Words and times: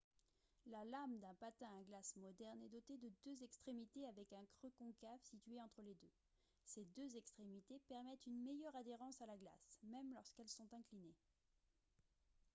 la 0.65 0.83
lame 0.83 1.19
d'un 1.19 1.35
patin 1.35 1.69
à 1.77 1.83
glace 1.83 2.15
moderne 2.15 2.63
est 2.63 2.69
dotée 2.69 2.97
de 2.97 3.11
deux 3.23 3.43
extrémités 3.43 4.07
avec 4.07 4.33
un 4.33 4.43
creux 4.57 4.71
concave 4.79 5.19
situé 5.21 5.61
entre 5.61 5.83
les 5.83 5.93
deux 5.93 6.09
ces 6.65 6.85
deux 6.97 7.15
extrémités 7.15 7.77
permettent 7.87 8.25
une 8.25 8.41
meilleure 8.41 8.75
adhérence 8.75 9.21
à 9.21 9.27
la 9.27 9.37
glace 9.37 9.77
même 9.83 10.11
lorsqu'elles 10.15 10.47
sont 10.49 10.73
inclinées 10.73 11.13